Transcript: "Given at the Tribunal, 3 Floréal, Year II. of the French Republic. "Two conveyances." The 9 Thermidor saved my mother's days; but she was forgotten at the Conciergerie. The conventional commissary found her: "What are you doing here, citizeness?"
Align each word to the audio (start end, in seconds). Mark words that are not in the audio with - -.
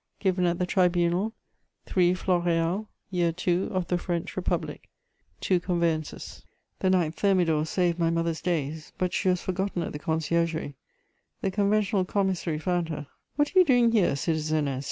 "Given 0.19 0.47
at 0.47 0.57
the 0.57 0.65
Tribunal, 0.65 1.35
3 1.85 2.15
Floréal, 2.15 2.87
Year 3.11 3.31
II. 3.47 3.69
of 3.69 3.85
the 3.87 3.99
French 3.99 4.35
Republic. 4.35 4.89
"Two 5.39 5.59
conveyances." 5.59 6.43
The 6.79 6.89
9 6.89 7.11
Thermidor 7.11 7.67
saved 7.67 7.99
my 7.99 8.09
mother's 8.09 8.41
days; 8.41 8.93
but 8.97 9.13
she 9.13 9.29
was 9.29 9.43
forgotten 9.43 9.83
at 9.83 9.93
the 9.93 9.99
Conciergerie. 9.99 10.73
The 11.41 11.51
conventional 11.51 12.05
commissary 12.05 12.57
found 12.57 12.89
her: 12.89 13.05
"What 13.35 13.55
are 13.55 13.59
you 13.59 13.63
doing 13.63 13.91
here, 13.91 14.15
citizeness?" 14.15 14.79